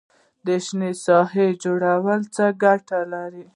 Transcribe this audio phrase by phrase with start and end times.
[0.45, 3.45] د شنو ساحو جوړول څه ګټه لري؟